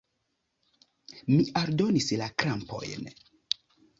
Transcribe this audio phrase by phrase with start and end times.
[1.33, 3.13] Mi aldonis la krampojn.